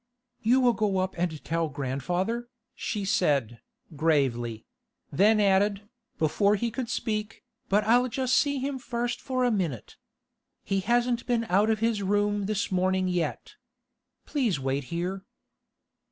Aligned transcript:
'You 0.41 0.59
will 0.61 0.73
go 0.73 0.97
up 0.97 1.13
and 1.15 1.43
tell 1.45 1.69
grandfather,' 1.69 2.49
she 2.73 3.05
said, 3.05 3.61
gravely; 3.95 4.65
then 5.11 5.39
added, 5.39 5.87
before 6.17 6.55
he 6.55 6.71
could 6.71 6.89
speak, 6.89 7.43
'But 7.69 7.83
I'll 7.83 8.07
just 8.07 8.35
see 8.35 8.57
him 8.57 8.79
first 8.79 9.21
for 9.21 9.43
a 9.45 9.51
minute. 9.51 9.97
He 10.63 10.79
hasn't 10.79 11.27
been 11.27 11.43
out 11.49 11.69
of 11.69 11.81
his 11.81 12.01
room 12.01 12.47
this 12.47 12.71
morning 12.71 13.07
yet. 13.09 13.57
Please 14.25 14.59
wait 14.59 14.85
here. 14.85 15.23